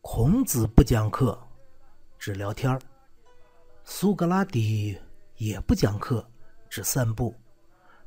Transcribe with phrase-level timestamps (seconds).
[0.00, 1.38] 孔子不讲课，
[2.18, 2.78] 只聊天儿；
[3.84, 4.96] 苏格拉底
[5.36, 6.26] 也不讲课，
[6.68, 7.32] 只散步；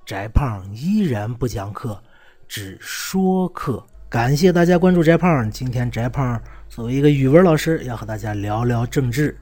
[0.05, 2.02] 翟胖依然不讲课，
[2.47, 3.84] 只说课。
[4.09, 5.50] 感谢大家关注翟胖。
[5.50, 9.38] 今天翟胖作为一个语文老师，要和大家聊聊政治。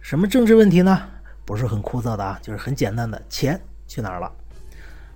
[0.00, 1.02] 什么政治问题呢？
[1.44, 4.32] 不是很枯燥的啊，就是很简单的，钱去哪儿了？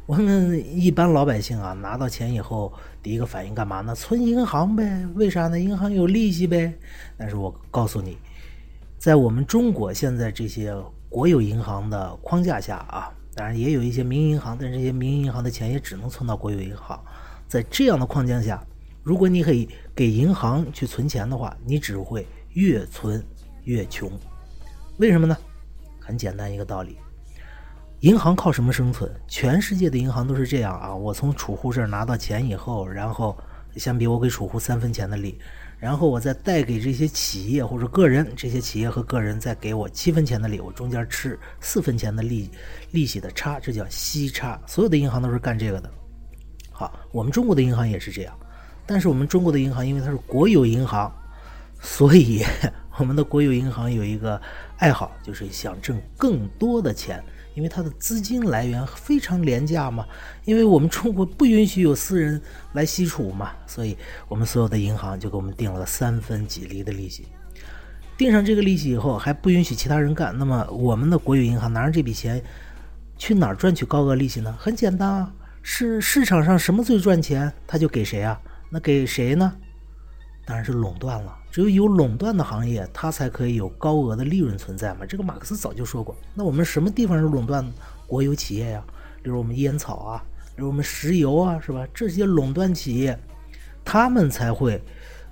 [0.06, 2.72] 我们一般老百姓啊，拿到钱以后，
[3.02, 3.92] 第一个反应干嘛呢？
[3.92, 5.04] 存银行呗。
[5.16, 5.58] 为啥呢？
[5.58, 6.72] 银行有利息呗。
[7.18, 8.16] 但是我告诉你，
[8.98, 10.72] 在我们中国现在这些
[11.08, 17.02] 国有银行的框架下啊，当然也有一些民营银行，但这些民营银行的钱也只能存到国有银行。
[17.48, 18.64] 在这样的框架下，
[19.02, 23.20] 如果你可以给银行去存钱的话，你只会越存
[23.64, 24.08] 越穷。
[24.98, 25.36] 为什么呢？
[25.98, 26.96] 很简单一个道理。
[28.06, 29.10] 银行靠什么生存？
[29.26, 30.94] 全世界的银行都是这样啊！
[30.94, 33.36] 我从储户这儿拿到钱以后，然后
[33.78, 35.36] 相比我给储户三分钱的利，
[35.76, 42.48] 然后我再贷给这些企业或者个人，这些企业和个人再给我七分钱的利，我中间吃四分钱的利
[42.92, 44.56] 利息的差，这叫息差。
[44.68, 45.90] 所有的银行都是干这个的。
[46.70, 48.32] 好，我们中国的银行也是这样，
[48.86, 51.12] 但是我们中国的银行因为它是国有银行，
[51.80, 52.44] 所以
[52.98, 54.40] 我们的国有银行有一个
[54.76, 57.20] 爱好，就是想挣更多的钱。
[57.56, 60.06] 因为它的资金来源非常廉价嘛，
[60.44, 62.40] 因为我们中国不允许有私人
[62.74, 63.96] 来吸储嘛，所以
[64.28, 67.26] 我们所有的银行就给我们定了三分几厘的利息。
[68.18, 72.42] 定上这个利息以后，还不允许其他人干，那么我们的国有银行拿着这笔钱
[73.16, 74.54] 去哪儿赚取高额利息呢？
[74.58, 75.32] 很简单啊，
[75.62, 78.38] 是市场上什么最赚钱，他就给谁啊？
[78.68, 79.50] 那给谁呢？
[80.44, 81.34] 当然是垄断了。
[81.56, 85.06] 只有有垄断的行业，它才可以有高额的利润存在嘛。
[85.06, 86.14] 这个马克思早就说过。
[86.34, 87.66] 那我们什么地方是垄断
[88.06, 88.84] 国有企业呀？
[89.22, 90.22] 比如我们烟草啊，
[90.54, 91.86] 比如我们石油啊，是吧？
[91.94, 93.18] 这些垄断企业，
[93.82, 94.78] 他们才会，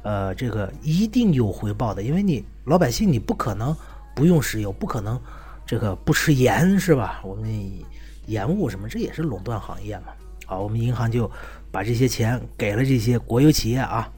[0.03, 2.03] 呃，这个一定有回报的。
[2.03, 3.77] 因为你老百姓，你不可能
[4.17, 5.21] 不用石油，不可能
[5.67, 7.21] 这个不吃盐，是吧？
[7.23, 7.53] 我们
[8.25, 10.05] 盐务什么，这也是垄断行业嘛。
[10.47, 11.31] 好，我们银行就
[11.71, 14.11] 把这些钱给了这些国有企业啊。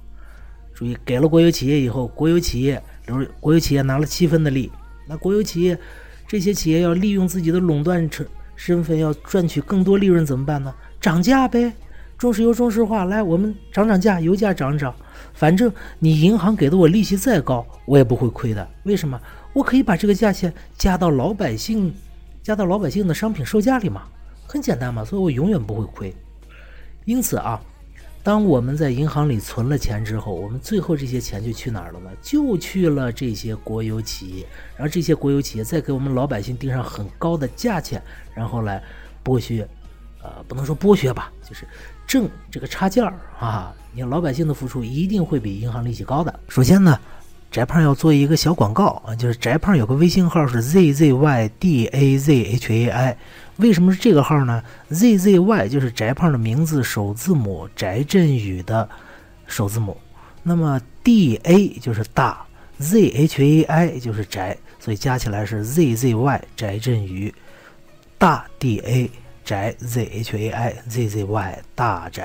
[0.76, 4.70] 注意，给了国有企业以后，国有企业，比如国有企业拿了七分的利，
[5.06, 5.76] 那国有企业
[6.28, 8.26] 这些企业要利用自己的垄断成
[8.56, 10.74] 身份，要赚取更多利润怎么办呢？
[11.00, 11.72] 涨价呗，
[12.18, 14.94] 中石油、中石化，来，我们涨涨价，油价涨涨，
[15.32, 18.68] 反正你银行给的我利息再高，我也不会亏的。
[18.82, 19.18] 为什么？
[19.54, 21.94] 我可以把这个价钱加到老百姓，
[22.42, 24.02] 加到老百姓的商品售价里嘛，
[24.46, 26.14] 很简单嘛，所以我永远不会亏。
[27.06, 27.58] 因此啊。
[28.26, 32.10] 当我们在银行里存了钱之后，我们最后这些钱就去哪儿了呢？
[32.20, 34.44] 就去了这些国有企业，
[34.76, 38.02] 然后这些国有企业再给我们老百姓定上很高的价钱，
[38.34, 38.82] 然后来
[39.24, 39.64] 剥削，
[40.24, 41.68] 呃，不能说剥削吧，就是
[42.04, 43.72] 挣这个差价儿啊！
[43.92, 46.40] 你老百姓的付出一定会比银行利息高的。
[46.48, 46.98] 首先呢，
[47.50, 51.50] 翟胖要做一个小广告啊，就是翟胖有个微信号是 zzydazhai。
[53.56, 58.86] 为什么是这个号呢？ZZY 就是翟胖的名字首字母，翟振宇的
[59.46, 59.96] 首字母。
[60.42, 62.44] 那么 DA 就是大
[62.80, 67.34] ，ZHAI 就是翟，所以加起来是 ZZY 翟振宇，
[68.18, 69.08] 大 DA
[69.44, 72.22] 翟 ZHAI ZZY 大翟。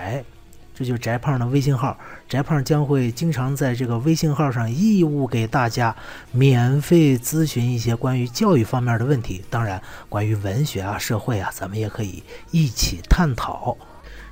[0.81, 1.96] 这就是翟胖的微信号，
[2.28, 5.96] 翟胖将会经常在这个微信号上义务给大家
[6.31, 13.78] 免费咨询一些关于教育方面的问题，当然关于文学啊、社会啊，咱们也可以一起探讨。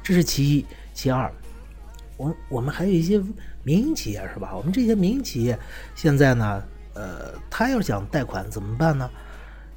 [0.02, 1.32] 这是其一，其二，
[2.18, 3.20] 我我们还有一些
[3.62, 4.56] 民营企业是吧？
[4.56, 5.56] 我们这些民营企业
[5.94, 6.64] 现在呢，
[6.96, 9.08] 呃，他要想贷款怎么办呢？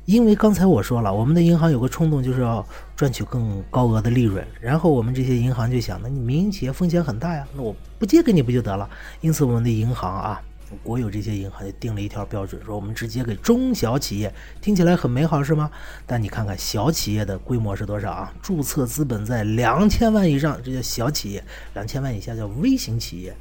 [0.05, 4.45] 因为刚才我说了，我们的银行有个冲动，就是要赚取更高额的利润。
[4.61, 8.89] 然后我们这些银行就想，那你民营企业风险很大呀，那我不借给你不就得了？
[9.21, 10.43] 因此，我们的银行啊，
[10.83, 14.35] 国有这些银行就定了一条标准，说我们只借给中小企业。
[14.61, 15.71] 听起来很美好，是吗？
[16.05, 18.33] 但你看看小企业的规模是多少啊？
[18.43, 21.41] 注册资本在两千万以上，这叫小企业；
[21.75, 23.33] 两千万以下叫微型企业。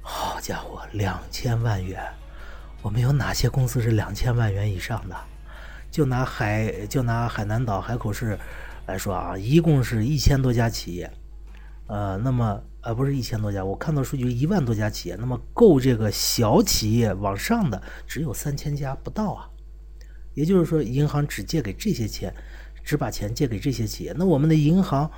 [0.00, 2.02] 好家伙，两千万元，
[2.82, 5.14] 我们有哪些公司是两千万元以上的？
[5.92, 8.36] 就拿海就拿海南岛海口市
[8.86, 11.08] 来说啊，一共是一千多家企业，
[11.86, 19.46] 呃，那么呃不是一千多家，我看到数据一万多家企业，那么够这个小企业往上的只有三千家不到啊，
[20.32, 22.34] 也就是说银行只借给这些钱，
[22.82, 25.08] 只把钱借给这些企业，那我们的银行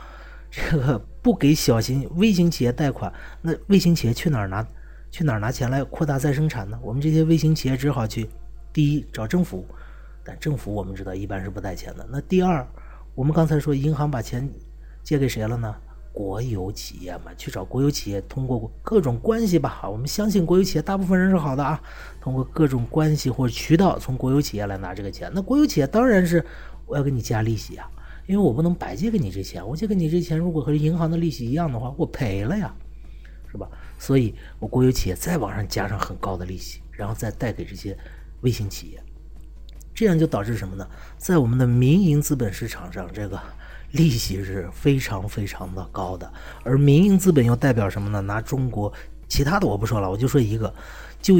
[0.50, 4.66] 这个不给小型微型企业贷款，那微型企业去哪儿拿
[5.12, 6.76] 去哪儿拿钱来扩大再生产呢？
[6.82, 8.28] 我们这些微型企业只好去
[8.72, 9.64] 第一找政府。
[10.24, 12.06] 但政府我们知道一般是不贷钱的。
[12.10, 12.66] 那第二，
[13.14, 14.48] 我们刚才说银行把钱
[15.02, 15.74] 借给谁了呢？
[16.12, 21.82] 国有企业嘛，去找国有企业，通过各种关系吧，我们相信国有企业大部分人是好的啊，
[22.20, 25.28] 通过各种关系或者渠道从国有企业来拿这个钱。
[25.34, 26.44] 那国有企业当然是
[26.86, 27.90] 我要给你加利息啊，
[28.26, 32.72] 因为我不能白借给你这钱，我借给你这钱如果和银行的利息一样的话，我赔了呀，
[33.50, 33.68] 是吧？
[33.98, 37.98] 所以我国有企业再往上加上很高的利息，然后再贷给这些
[38.42, 39.02] 微型企业，
[39.94, 40.86] 这样就导致什么呢？
[41.16, 43.40] 在我们的民营资本市场上，这个。
[43.92, 46.28] 利息是非常非常的高的，
[46.64, 48.20] 而民营资本又代表什么呢？
[48.20, 48.92] 拿中国
[49.28, 50.74] 其他的我不说了，我就说一个，
[51.22, 51.36] 就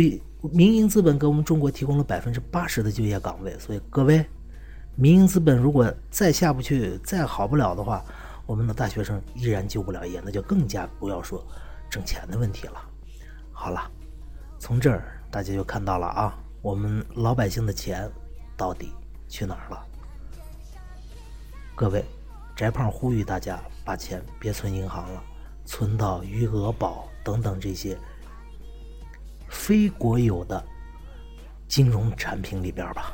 [0.53, 4.25] 民营资本给我们中国提供了百分之八十的就业岗位，所以各位，
[4.95, 8.05] 民营资本如果再下不去、再好不了的话，
[8.47, 11.45] 我们的大学生依然就不了业，那就更加不要说
[11.91, 12.75] 挣钱的问题了。
[13.51, 13.91] 好了，
[14.61, 18.09] 从这儿大家就看到了啊，我们老百姓的钱
[18.56, 18.93] 到底
[19.29, 19.87] 去哪儿了？
[21.75, 22.05] 各位。
[22.56, 25.21] 翟胖呼吁大家把钱别存银行了，
[25.65, 27.99] 存到余额宝等等这些
[29.49, 30.65] 非国有的
[31.67, 33.12] 金融产品里边吧。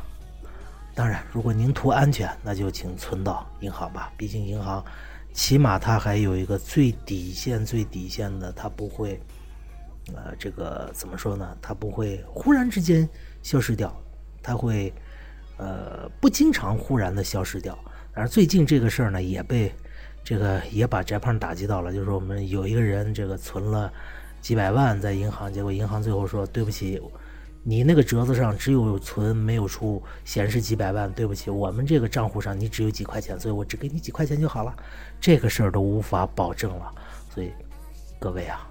[0.94, 4.12] 当然，如果您图安全，那就请存到银行吧。
[4.14, 4.84] 毕竟银行
[5.32, 9.18] 起码它还有一个最底线、最底线的，它不会
[10.14, 11.56] 呃，这个怎么说呢？
[11.62, 13.08] 它不会忽然之间
[13.42, 13.90] 消失掉，
[14.42, 14.92] 它会
[15.60, 17.78] 呃不经常忽然的消失掉。
[18.12, 19.72] 而最近这个事儿呢，也被
[20.24, 21.92] 这个也把翟胖打击到了。
[21.92, 23.92] 就是说，我们有一个人这个存了
[24.40, 27.00] 几百万在银行，结果银行最后说：“对不起，
[27.62, 31.12] 你那个折子上只有存没有出，显示几百万。
[31.12, 34.74] 对不起，我们这个账户上你只有几块钱，所以我只给你几块钱就好了。”
[35.20, 36.92] 这个事儿都无法保证了，
[37.32, 37.52] 所以
[38.18, 38.66] 各位啊，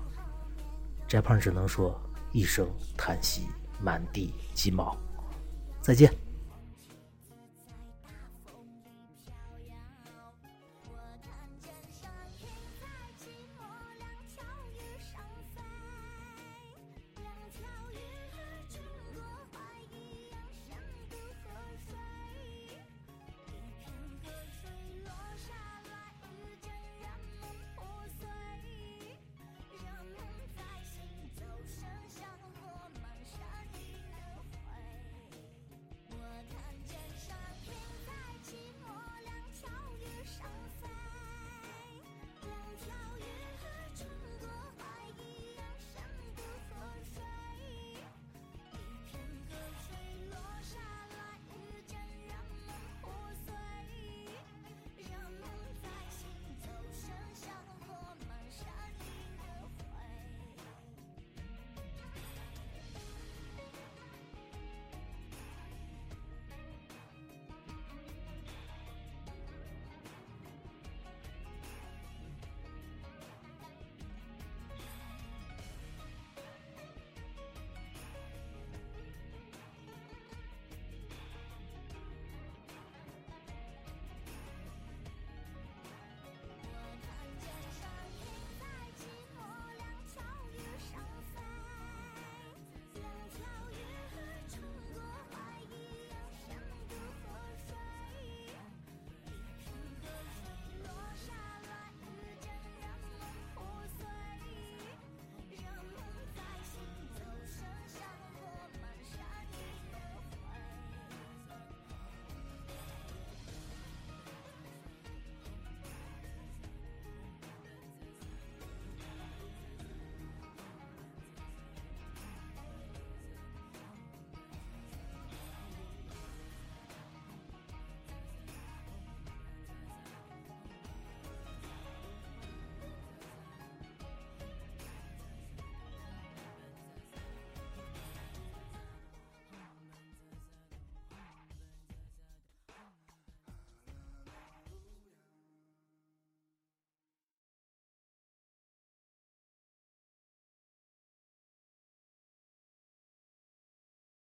[1.08, 1.98] 翟胖只能说
[2.34, 3.44] 一声叹息，
[3.82, 4.98] 满地鸡毛。
[5.82, 6.12] 再见。